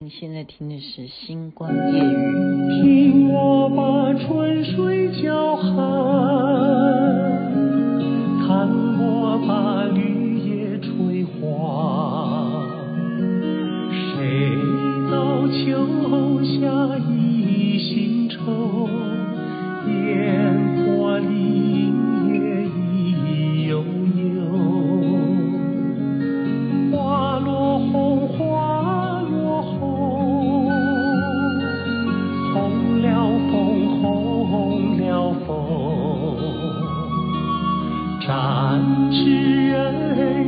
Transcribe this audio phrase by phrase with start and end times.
[0.00, 2.06] 你现在听的是《星光夜雨》。
[2.84, 6.57] 听我把春水叫寒，
[32.68, 33.08] 红了
[33.50, 33.52] 枫，
[34.00, 35.48] 红了枫
[38.20, 38.28] 展
[39.10, 39.16] 翅
[39.68, 39.72] 人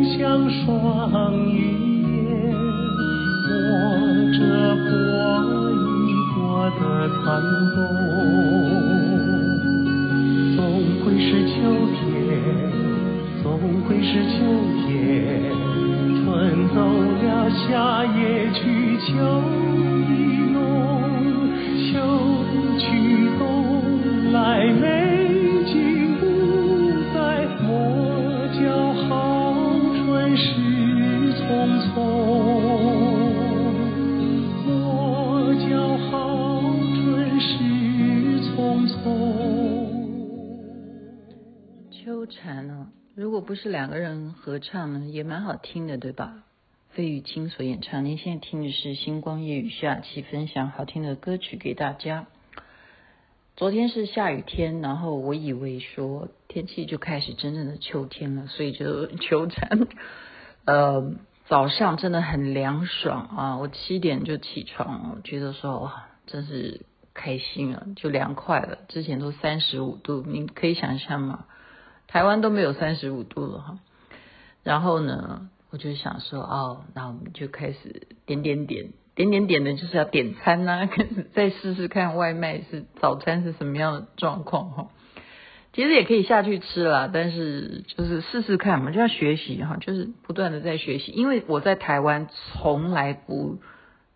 [0.05, 0.19] 像
[0.51, 0.69] 双
[1.49, 1.57] 羽
[2.03, 2.53] 燕，
[3.47, 3.49] 裹
[4.37, 4.39] 着
[4.85, 4.89] 过
[6.05, 6.39] 一过
[6.79, 7.19] 的残
[7.75, 7.77] 冬。
[10.57, 10.59] 总
[11.03, 11.57] 会是秋
[11.97, 11.99] 天，
[13.43, 13.49] 总
[13.89, 14.37] 会是秋
[14.85, 14.93] 天，
[16.23, 16.25] 春
[16.75, 16.77] 走
[17.23, 18.21] 了，夏也
[18.53, 18.61] 去，
[19.07, 19.09] 秋
[20.07, 20.30] 意
[24.33, 25.27] 来美
[25.67, 26.25] 景不
[27.13, 29.53] 再，莫教好
[29.97, 30.45] 春逝
[31.35, 31.43] 匆
[31.91, 31.99] 匆，
[34.67, 36.61] 莫教好
[36.95, 37.49] 春逝
[38.55, 38.97] 匆匆。
[41.91, 42.27] 秋。
[42.27, 42.87] 蝉呢？
[43.17, 46.45] 如果不是两个人合唱呢，也蛮好听的，对吧？
[46.91, 48.05] 费玉清所演唱。
[48.05, 52.27] 您现在听的是《星光夜雨》下期分享好听的歌曲给大家。
[53.61, 59.87] 昨天是下雨天，然后我以为说天气就开始真正的秋天了，所以就 秋蝉。
[60.65, 61.13] 呃，
[61.45, 63.59] 早上真的很凉爽啊！
[63.59, 68.79] 我七点就起床，我觉得说哇，真是开心啊，就凉快了。
[68.89, 71.45] 之前都三十五度，你可以想象吗？
[72.07, 73.79] 台湾都没有三十五度了哈，
[74.63, 84.89] 然后呢，我就想说哦，那我们就开始点点点点点点的，就是要点餐呐， 开始再试试看外卖是早餐是什么样的状况哈。
[85.73, 91.13] 其实也可以下去吃啦，但是就是试试看嘛，就要学习哈，就是不断的在学习。
[91.13, 93.61] 因为我在台湾从来不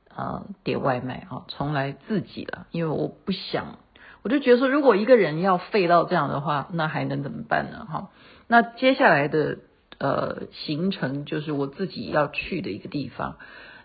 [0.09, 3.79] 呃点外卖哈，从来自己了，因为我不想。
[4.23, 7.87] 我就觉得说，如果一个人要废到这样的话，那还能怎么办呢？
[7.89, 8.11] 哈，
[8.49, 9.59] 那接下来的
[9.99, 13.37] 呃行程就是我自己要去的一个地方，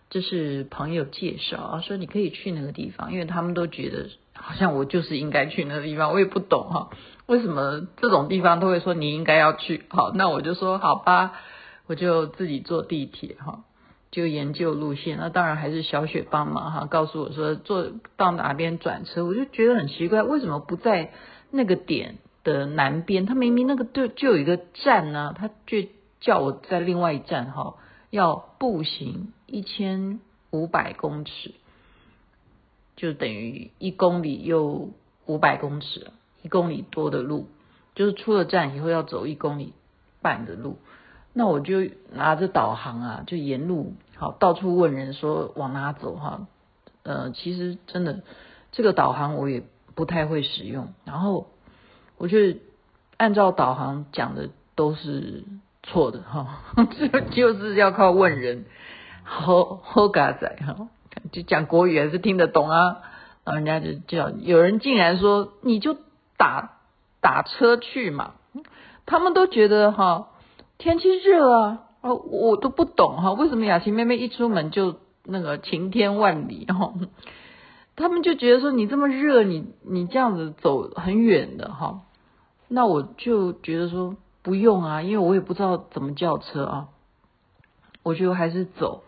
[0.10, 6.90] 这是朋友介绍啊，说你可以去那个地方，因为他们都觉得好像我就是应该去那个地方，我也不懂哈，
[7.28, 9.86] 为什么这种地方都会说你应该要去？
[9.90, 11.34] 好，那我就说好吧，
[11.88, 13.64] 我就自己坐地铁哈。
[14.12, 21.12] 就研究路线，那当然还是小雪帮忙哈，告诉我说坐到哪边转车，我就觉得很奇怪，为什么不在
[21.52, 23.28] 那个点的南边？
[23.28, 25.88] 他明明那个就就有一个站呢，他就
[26.20, 27.76] 叫我在另外一站哈，
[28.10, 30.20] 要步行一千
[30.52, 31.54] 五百公尺，
[32.96, 34.90] 就等于一公里又
[35.26, 36.12] 五百公尺，
[36.42, 37.48] 一公里多的路，
[37.96, 39.74] 就是出了站以后要走一公里
[40.22, 40.78] 半的路。
[41.34, 46.48] 那我就拿着导航啊，就沿路好到处问人说往哪走哈。
[47.04, 48.24] 呃，其实真的
[48.72, 49.64] 这个导航我也
[49.96, 51.48] 不太会使用，然后
[52.18, 52.38] 我就
[53.18, 55.44] 按照导航讲的都是
[55.84, 58.66] 错的哈， 就就是要靠问人，
[59.32, 60.88] 好好嘎仔哈，
[61.32, 62.98] 就讲国语还是听得懂啊。
[63.46, 65.96] 然后人家就叫有人竟然说你就
[66.36, 66.80] 打
[67.22, 68.34] 打车去嘛，
[69.06, 70.30] 他们都觉得哈。
[70.82, 74.96] 天气热啊，哦，我都不懂哈，为什么雅琪妹妹一出门就
[75.26, 76.94] 那个晴天万里哈？
[77.98, 82.00] 他们就觉得说你这么热，你你这样子走很远的哈，
[82.70, 86.88] 那我就觉得说不用啊，因为我也不知道怎么叫车啊，
[88.02, 89.04] 我就还是走，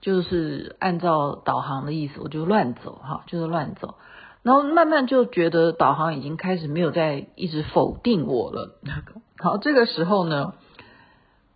[0.00, 3.94] 就是按照导航的意思，我就乱走哈，就是乱走，
[4.42, 8.78] 然后慢慢就觉得导航已经开始没有在一直否定我了，
[9.38, 10.54] 好，这个时候呢。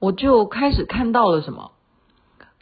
[0.03, 1.73] 我就开始看到了什么？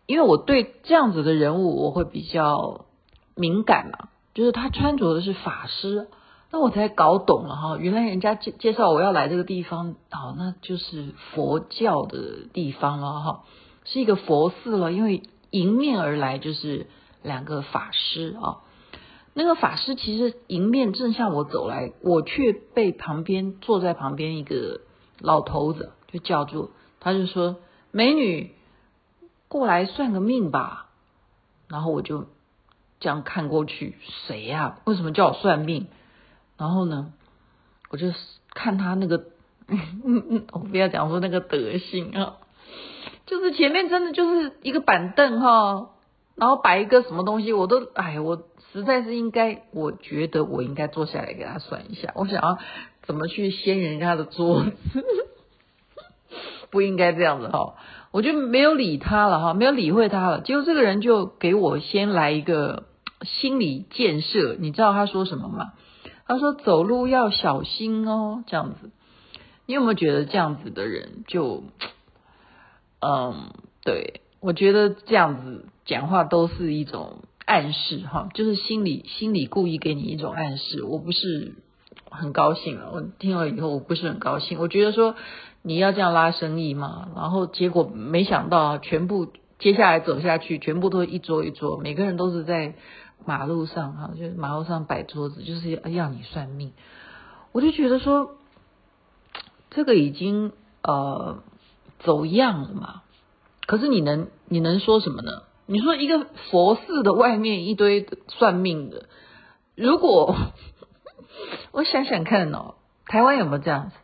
[0.07, 2.87] 因为我对这样子的人物我会比较
[3.37, 6.09] 敏感嘛，就是他穿着的是法师，
[6.51, 13.45] 那我才搞懂了哈，原来人家介介绍我要来这个地方，哦，那就是佛教的地方了哈，
[13.85, 16.87] 是一个佛寺了，因为迎面而来就是
[17.23, 18.59] 两个法师啊，
[19.35, 24.81] 那个法师其实迎面正向我走来，我却被旁边坐在旁边一个
[25.21, 26.71] 老头子就叫住。
[27.01, 27.57] 他就说
[27.93, 28.55] ：“美女，
[29.47, 30.89] 过来算个命吧。”
[31.69, 32.27] 然后我就
[32.99, 33.97] 这样看过去，
[34.27, 34.81] 谁呀？
[34.85, 35.87] 为什么叫我算命？
[36.57, 37.13] 然后呢，
[37.91, 38.09] 我就
[38.51, 39.27] 看他那个，
[39.69, 42.38] 嗯嗯，我不要讲说那个德行啊，
[43.29, 45.91] 就是前面真的就是一个板凳哈，
[46.35, 48.43] 然后摆一个什么东西，我都哎，我
[48.73, 52.59] 实在是应该，我觉得我应该坐下来给他算一下，我想要
[53.03, 55.05] 怎么去掀人家的桌子，
[56.71, 57.75] 不应该这样子哈，
[58.13, 60.41] 我就没有理他了哈，没有理会他了。
[60.41, 62.85] 结果这个人就给我先来一个
[63.23, 65.73] 心理建设，你知道他说什么吗？
[66.27, 68.91] 他说走路要小心哦，这样子。
[69.67, 71.63] 你有没有觉得这样子的人就，
[73.01, 73.53] 嗯，
[73.85, 80.83] 对，我觉得这样子讲话都是一种暗示哈，就是心里心里故意给你一种暗示。
[80.83, 81.55] 我不是
[82.11, 84.59] 很高兴了，我听了以后我不是很高兴。
[84.59, 85.15] 我觉得说
[85.63, 89.29] 你要这样拉生意嘛，然后结果没想到全部
[89.59, 92.75] 接下来走下去，全部都一桌一桌，每个人都是在
[93.25, 96.73] 马路上哈，就是马路上摆桌子，就是要要你算命。
[97.53, 98.33] 我就觉得说。
[99.71, 100.53] 这个已经
[100.83, 101.43] 呃
[101.99, 103.03] 走样了嘛？
[103.67, 105.43] 可是你能你能说什么呢？
[105.67, 109.07] 你说一个佛寺的外面一堆算命的，
[109.75, 110.35] 如果
[111.73, 112.75] 我想想看哦，
[113.07, 113.97] 台湾有没有这样子？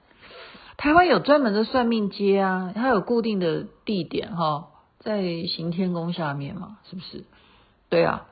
[0.76, 4.64] 台湾有专门的算命街啊，它有固定的地点哈、哦，
[5.00, 7.24] 在行天宫下面嘛，是不是？
[7.88, 8.26] 对啊，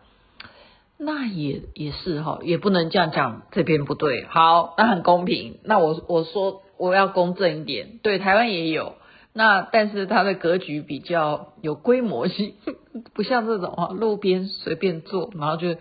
[0.98, 4.26] 那也也是哈、哦，也不能这样讲，这边不对。
[4.26, 5.58] 好，那很公平。
[5.64, 6.62] 那我我说。
[6.78, 8.96] 我要公正一点，对，台湾也有，
[9.34, 12.55] 那但是它的格局比较有规模性，
[13.14, 15.76] 不像这种哈，路边随便坐，然后就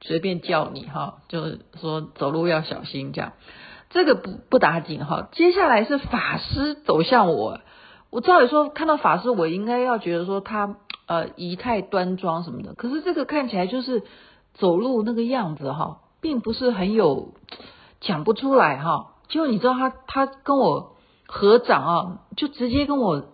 [0.00, 3.32] 随便叫你哈，就是说走路要小心这样，
[3.90, 5.28] 这个不不打紧哈。
[5.32, 7.60] 接下来是法师走向我，
[8.10, 10.76] 我照理说看到法师，我应该要觉得说他
[11.06, 14.02] 呃仪态端庄什么的，可是这个看起来就是
[14.54, 17.34] 走路那个样子哈，并不是很有
[18.00, 19.12] 讲不出来哈。
[19.28, 20.96] 结果你知道他他跟我
[21.32, 23.24] 合掌啊，就直接跟我，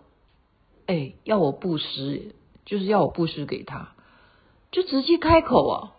[0.85, 3.89] 哎，要我布施，就是要我布施给他，
[4.71, 5.91] 就直接开口啊。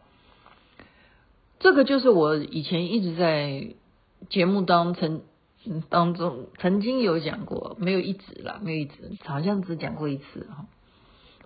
[1.58, 3.74] 这个就是我以前一直在
[4.30, 5.22] 节目当曾
[5.88, 10.66] 当中曾经有讲过，没有一直啦，没有一直，好像只讲过一次哈。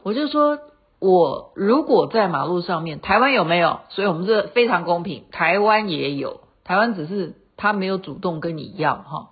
[0.03, 0.59] 我就说
[0.99, 3.81] 我如果在马路上面，台湾有没有？
[3.89, 7.37] 所以我们这非常公平，台湾也有，台湾只是。
[7.55, 9.31] 他没有主动跟你要哈，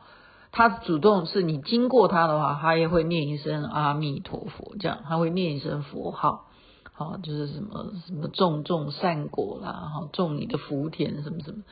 [0.53, 6.47] 他主动是你经过他的话，他也会念一声阿弥陀佛，这样他会念一声佛号，
[6.93, 11.63] 好，就是什么什么种种善果啦，哈，种你的福田什么什么，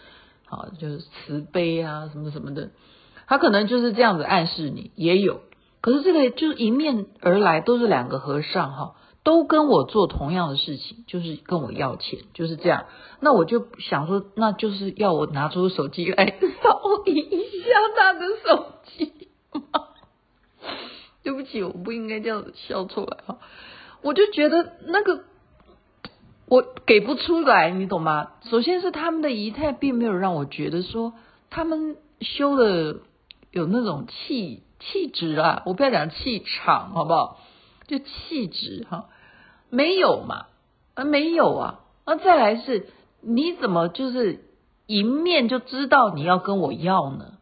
[0.47, 2.71] 好，就是慈悲啊什么什么的，
[3.27, 5.41] 他可能就是这样子暗示你，也有，
[5.81, 8.95] 可是这个就是迎面而来，都是两个和尚哈。
[9.29, 12.87] 都跟我做同样的事情，就是跟我要钱，就是这样。
[13.21, 16.25] 那我就想说，那就是要我拿出手机来
[16.63, 19.29] 扫一下他的手机？
[21.23, 23.39] 对不起，我不应该这样子笑出来哈。
[24.01, 25.25] 我就觉得那个
[26.47, 28.31] 我给不出来，你懂吗？
[28.49, 31.13] 首先是他们的仪态并没有让我觉得说
[31.51, 33.01] 他们修的
[33.51, 37.39] 有那种气气质啊，我不要讲气场，好不好？
[37.87, 39.11] 就气质哈。
[39.70, 40.47] 没有嘛？
[40.94, 41.81] 啊，没有啊！
[42.06, 42.88] 那再来是，
[43.20, 44.41] 你怎么就是
[44.87, 47.35] 迎面就知道你要跟我要呢？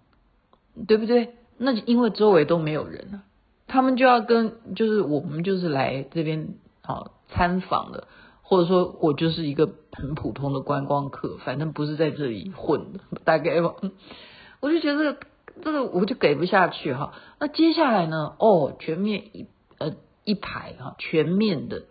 [0.87, 1.35] 对不对？
[1.57, 3.23] 那就因为周围都没有人啊，
[3.67, 8.09] 他们就要跟，就是我们就是来这边啊参访的，
[8.43, 13.75] 或者说我就是一个很普通的观光客，反正不是在这里混的，大概吧。
[14.61, 15.17] 我就觉得
[15.63, 17.15] 这个我就给不下去哈。
[17.39, 18.35] 那接下来呢？
[18.39, 19.47] 哦，全面一
[19.79, 19.93] 呃
[20.25, 21.85] 一排哈，全面的。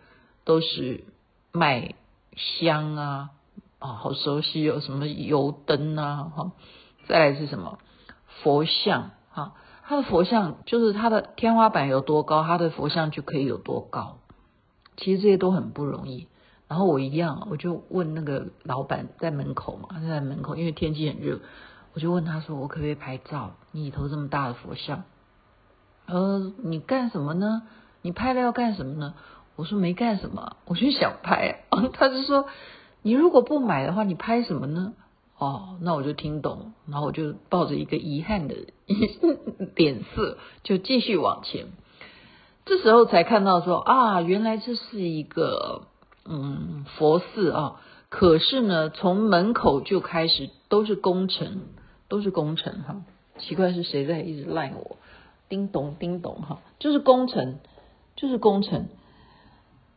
[0.46, 1.04] 都是
[1.52, 1.94] 卖
[2.36, 3.30] 香啊，
[3.80, 6.52] 啊，好熟悉，有什么油灯啊，哈，
[7.08, 7.78] 再来是什么
[8.42, 14.18] 佛像，哈，他的佛像就是他的天花板有多高，他的佛像就可以有多高。
[14.96, 16.28] 其实这些都很不容易。
[16.68, 21.40] 然后我一样，我就问那个老板在门口嘛，他在门口，因为天气很热，
[21.92, 23.56] 我就问他说：“我可不可以拍照？
[23.72, 25.02] 你里头这么大的佛像，
[26.06, 27.62] 呃，你干什么呢？
[28.02, 29.14] 你拍了要干什么呢？”
[29.56, 31.88] 我说没干什么，我就想拍啊。
[31.94, 32.46] 他就说，
[33.02, 34.94] 你如果不买的话，你拍什么呢？
[35.38, 38.54] 哦，那我就听懂，然后我就抱着一个遗憾的
[39.74, 41.66] 脸色，就继续往前。
[42.64, 45.82] 这时候才看到说啊，原来这是一个
[46.24, 47.80] 嗯佛寺啊。
[48.08, 51.62] 可是呢，从门口就开始都是工程，
[52.08, 53.02] 都是工程哈。
[53.38, 54.96] 奇怪是谁在一直赖我？
[55.48, 57.58] 叮咚叮咚哈，就是工程，
[58.16, 58.88] 就是工程。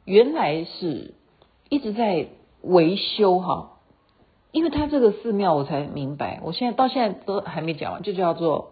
[0.09, 1.13] 原来是
[1.69, 2.29] 一直在
[2.63, 3.77] 维修哈，
[4.51, 8.71] 因为他这个寺庙我才明白，我现在到现在都还没讲完，就叫做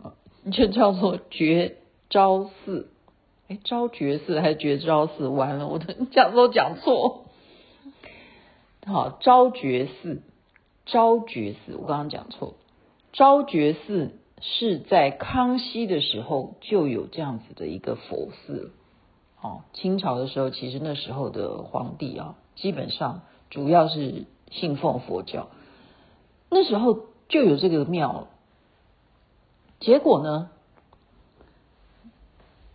[0.52, 1.78] 就叫做绝
[2.10, 2.90] 招寺，
[3.48, 5.28] 哎，昭觉寺还是觉昭寺？
[5.28, 7.24] 完了，我都讲都讲错。
[8.84, 10.20] 好，昭觉寺，
[10.84, 12.54] 昭觉寺，我刚刚讲错。
[13.14, 14.10] 昭觉寺
[14.42, 18.70] 是在康熙的时候就有这样子的一个佛寺了。
[19.40, 25.48] 哦，清朝的时候，其实那时候的皇帝啊，基本上主要是信奉佛教，
[26.50, 28.28] 那时候就有这个庙了。
[29.78, 30.50] 结果呢？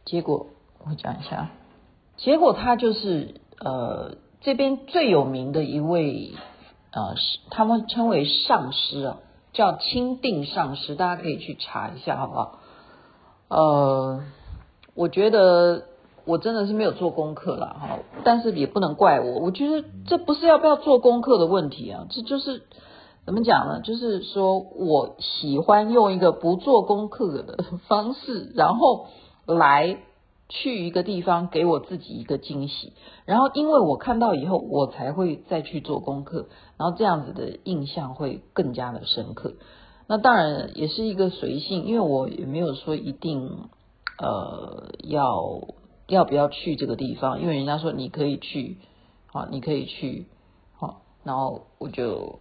[0.06, 0.48] 结果
[0.84, 1.50] 我讲一下，
[2.18, 6.34] 结果他就是呃这边最有名的一位
[6.92, 7.16] 呃
[7.50, 9.18] 他们称为上师啊，
[9.54, 12.60] 叫钦定上师，大家可以去查一下好不好？
[13.48, 14.24] 呃，
[14.94, 15.86] 我觉得
[16.26, 22.64] 我真的是没有做功课啦哈，但是也不能怪我，我觉得这不是要不要做功课的问题啊，这就是。
[23.24, 23.82] 怎么讲呢？
[23.82, 29.06] 就是说我喜欢用一个不做功课的方式，然后
[29.46, 30.00] 来
[30.50, 32.94] 去一个地方给我自己一个惊喜。
[33.26, 36.48] 然后因为我看到以后，我才会再去做功课，
[36.78, 39.54] 然后这样子的印象会更加的深刻。
[40.08, 43.70] 那当然也是一个随性，因为我也没有说一定
[44.18, 45.62] 呃要
[46.12, 48.78] 要不要去这个地方，因为人家说你可以去，
[49.28, 50.28] 好，你可以去，
[50.78, 52.40] 好，然后我就。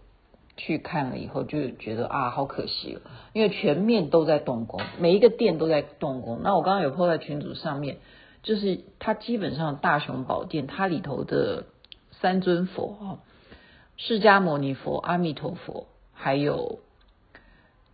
[0.56, 3.00] 去看了以后就觉得啊，好可惜了，
[3.32, 6.40] 因为全面都在动工，每一个殿都在动工。
[6.42, 7.96] 那我刚刚有 po 在群组上面，
[8.42, 11.64] 就是它基本上大雄宝殿，它里头的
[12.10, 13.04] 三尊佛啊，
[13.96, 16.80] 释迦牟尼佛、阿弥陀佛，还有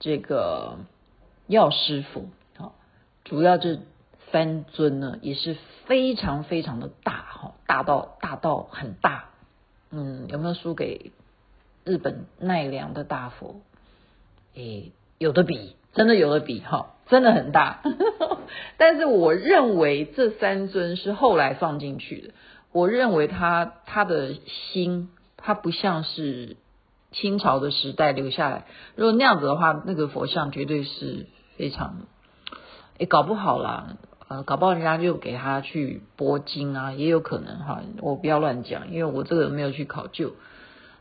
[0.01, 0.79] 这个
[1.47, 2.25] 药师佛
[2.57, 2.75] 好，
[3.23, 3.79] 主要这
[4.33, 5.57] 三尊呢也是
[5.87, 9.27] 非常非常的大哈，大到大到很大，
[9.91, 11.13] 嗯，有没有输给？
[11.85, 13.61] 日本奈良的大佛，
[14.55, 17.81] 诶，有的比，真的有的比哈，真的很大。
[18.77, 22.35] 但是我认为这三尊是后来放进去的。
[22.73, 26.57] 我认为他他的心，他不像是
[27.13, 28.65] 清朝的时代留下来。
[28.97, 32.01] 如果那样子的话，那个佛像绝对是非常，
[32.99, 33.97] 诶，搞不好啦，
[34.29, 37.83] 呃，搞不好人家就给他去拨经啊，也有可能哈。
[38.01, 40.35] 我不要乱讲，因为我这个没有去考究。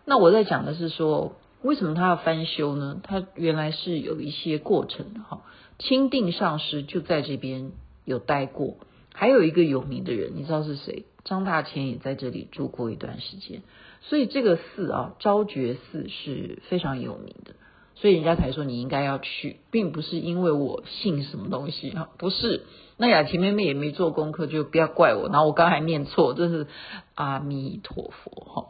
[0.06, 3.02] 那我在讲的是说，为什么他要翻修呢？
[3.02, 5.42] 他原来是有一些过程的哈。
[5.80, 7.72] 钦定上师就在这边
[8.06, 8.78] 有待过，
[9.14, 11.06] 还有一个有名的人，你知道是谁？
[11.24, 13.64] 张大千也在这里住过一段时间，
[14.02, 17.56] 所以这个寺啊，昭觉寺是非常有名的，
[17.96, 22.66] 所以人家才说你应该要去，并不是因为我信什么东西哈，不是。
[22.98, 25.28] 那雅琪妹妹也没做功课，就不要怪我。
[25.30, 26.68] 然后我刚才念错，这是
[27.16, 28.68] 阿弥陀佛哈，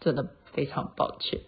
[0.00, 0.28] 真的。
[0.54, 1.42] 非常抱歉，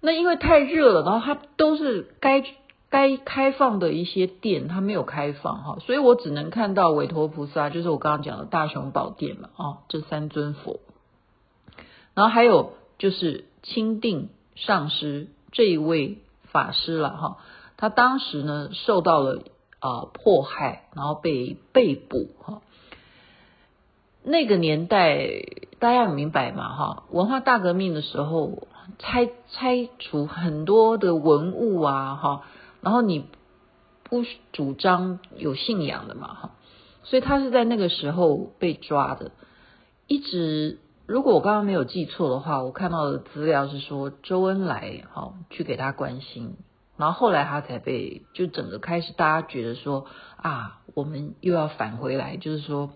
[0.00, 2.42] 那因为太热了，然后它都是该
[2.88, 10.80] 该开放的一些殿，它没有开放哈，所以我只能看到韦陀菩萨，就是我刚刚讲的大雄宝殿嘛啊，这三尊佛，
[12.14, 16.18] 然后还有就是钦定上师这一位
[16.66, 17.38] 法师了哈，
[17.76, 19.42] 他当时呢受到了
[19.78, 22.62] 啊迫害，然后被被捕哈。
[24.22, 25.44] 那个年代，
[25.78, 32.42] 大家很明白嘛，哈，文化大革命的时候，拆拆除很多的文物啊，哈，
[32.82, 33.24] 然后你
[34.02, 36.50] 不主张有信仰的嘛，哈，
[37.04, 39.30] 所以他是在那个时候被抓的。
[40.08, 46.56] 一直，如果我刚刚没有记错的话，我看到的资料是说周恩来哈去给他关心。
[46.98, 50.04] 然后后来他才被，就整个开始大家觉得说
[50.36, 52.90] 啊，我们又要返回来，就是说，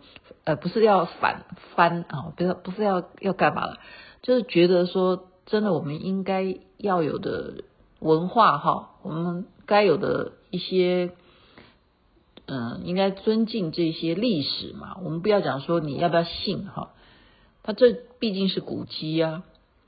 [0.45, 3.79] 呃，不是要反翻啊，不是不是要要干嘛了，
[4.21, 7.63] 就是觉得说，真的我们应该要有的
[7.99, 11.13] 文化哈，我们该有的一些，
[12.45, 16.91] 嗯，应该尊敬这些历史嘛，我们不要讲说你要不要信哈，
[17.63, 19.43] 他这毕竟是古迹呀，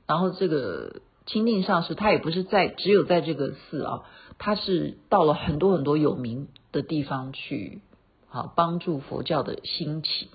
[0.07, 1.01] 然后这个。
[1.27, 4.03] 钦定上师，他也不是在只有在这个寺啊，
[4.37, 7.81] 他是到了很多很多有名的地方去，
[8.29, 10.27] 啊，帮助佛教的兴起，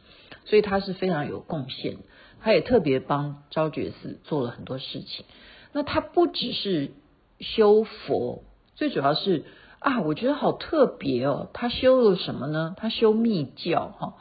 [0.47, 1.99] 所以他是非常有贡献。
[2.41, 5.25] 他也特别帮昭觉寺做了很多事情。
[5.71, 6.91] 那他不只是
[7.39, 8.43] 修佛，
[8.75, 9.45] 最主要是
[9.79, 11.49] 啊，我觉得好特别哦。
[11.53, 12.75] 他修了什么呢？
[12.77, 14.15] 他修密教哈，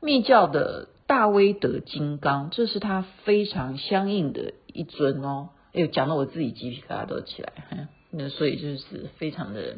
[0.00, 5.50] 密教的大威德金刚，这是他非常相应的一尊哦。
[5.72, 9.76] 哎，讲的我自己鸡皮疙瘩都起来， 那所以就是非常的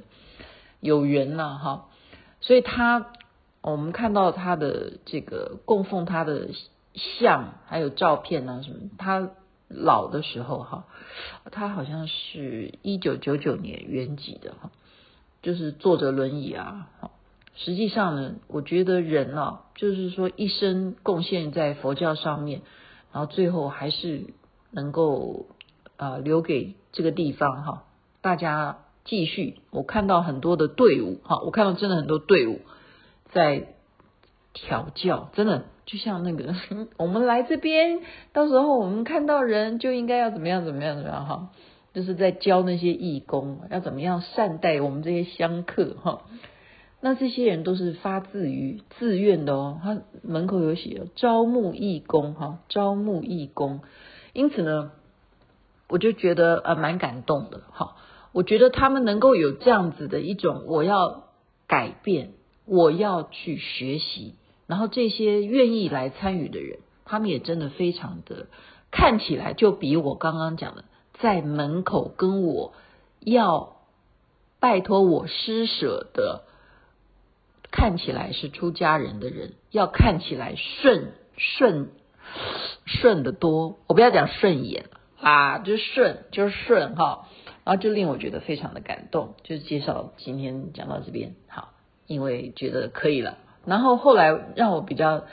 [0.81, 1.89] 有缘了哈。
[2.41, 3.13] 所以他，
[3.61, 6.49] 我们看到他的这个供奉他的
[6.95, 9.31] 像，还有照片啊什么，他
[9.69, 10.87] 老的时候哈，
[11.51, 14.71] 他好像是一九九九年圆寂的哈，
[15.43, 16.89] 就是坐着轮椅啊，
[17.61, 22.63] 实际上呢，我觉得人啊，就是说一生贡献在佛教上面，
[23.13, 24.33] 然后最后还是
[24.71, 25.47] 能够
[25.97, 27.85] 啊、呃、留给这个地方哈，
[28.21, 29.57] 大家继续。
[29.73, 32.61] 我看到很多的队伍哈，我看到真的很多队伍
[33.33, 33.75] 在
[34.55, 36.55] 调教，真的就像那个
[36.97, 41.49] 我们来这边，到时候我们看到人就应该要怎么样怎么样怎么样哈，
[41.93, 46.23] 就是在教那些义工要怎么样善待我们这些香客哈。
[47.01, 53.83] 那这些人都是发自于自愿的哦，他门口有写招募义工哈，招募义工，
[54.33, 54.91] 因此呢，
[55.89, 57.95] 我就觉得呃蛮感动的哈。
[58.33, 61.29] 我觉得他们能够有这样子的一种我要
[61.69, 62.33] 改变，
[62.67, 64.35] 我要去学习，
[64.67, 68.49] 然后这些愿意来参与的人，他们也真的非常的
[68.91, 70.85] 看起来就比我刚刚讲的
[71.21, 72.73] 在门口跟我
[73.21, 73.77] 要
[74.59, 76.43] 拜托我施舍的。
[77.71, 81.91] 看起来是出家人的人，要看起来顺顺
[82.87, 83.79] 顺得多。
[83.87, 84.87] 我不要讲顺眼
[85.21, 87.27] 啊，就是顺就是顺哈，
[87.65, 89.35] 然后就令我觉得非常的感动。
[89.43, 91.73] 就是介绍今天讲到这边好，
[92.07, 93.39] 因为觉得可以了。
[93.65, 95.25] 然后后来让我比较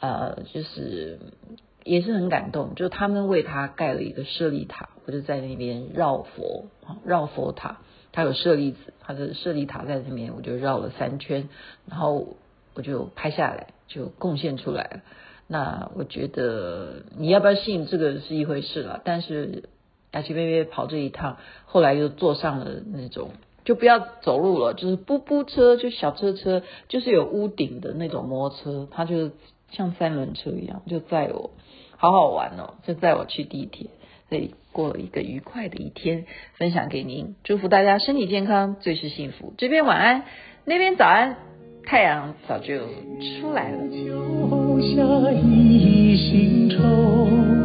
[0.00, 1.20] 呃，就是
[1.84, 6.66] 也是很感动，就他们为他盖了一个舍利塔，我就在那边绕佛
[7.04, 7.78] 绕佛塔。
[8.16, 11.50] 他有舍利子，它的舍利塔在这边，我就绕了三圈，
[11.86, 12.28] 然后
[12.72, 15.00] 我就拍下来，就贡献出来了。
[15.46, 19.64] 那我觉得你要不要信这个是一回事了，但是
[20.12, 23.32] 雅琪妹妹跑这一趟，后来又坐上了那种
[23.66, 29.30] 就不要走路了，就是步步车，就小车车，就是有屋顶的那种摩托车，它就
[29.70, 31.50] 像三轮车一样，就载我，
[31.98, 33.90] 好好玩哦，就载我去地铁。
[34.30, 36.26] 所以过了一个愉快的一天，
[36.58, 39.54] 分享给您，祝福大家身体健康，最是幸福。
[39.56, 40.24] 这边晚安，
[40.66, 41.36] 那边早安，
[41.82, 42.80] 太阳早就
[43.40, 43.78] 出来了。
[43.88, 47.55] 秋下一心愁，